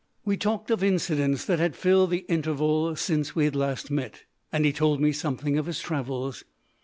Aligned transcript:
We 0.25 0.35
talked 0.35 0.71
of 0.71 0.83
incidents 0.83 1.45
that 1.45 1.59
had 1.59 1.75
filled 1.75 2.09
the 2.09 2.25
interval 2.27 2.95
since 2.95 3.35
we 3.35 3.47
last 3.51 3.91
met, 3.91 4.23
and 4.51 4.65
he 4.65 4.73
told 4.73 4.99
me 4.99 5.11
something 5.11 5.59
of 5.59 5.67
his 5.67 5.79
travels. 5.79 6.43